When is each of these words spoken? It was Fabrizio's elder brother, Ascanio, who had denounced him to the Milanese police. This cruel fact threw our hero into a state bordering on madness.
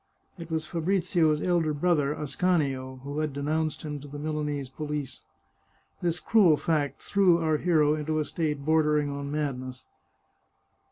It 0.39 0.49
was 0.49 0.65
Fabrizio's 0.65 1.43
elder 1.43 1.75
brother, 1.75 2.11
Ascanio, 2.11 3.01
who 3.03 3.19
had 3.19 3.33
denounced 3.33 3.83
him 3.83 3.99
to 3.99 4.07
the 4.07 4.17
Milanese 4.17 4.67
police. 4.67 5.21
This 6.01 6.19
cruel 6.19 6.57
fact 6.57 7.03
threw 7.03 7.37
our 7.37 7.57
hero 7.57 7.93
into 7.93 8.17
a 8.17 8.25
state 8.25 8.65
bordering 8.65 9.11
on 9.11 9.31
madness. 9.31 9.85